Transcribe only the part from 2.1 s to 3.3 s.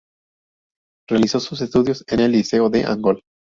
el Liceo de Angol.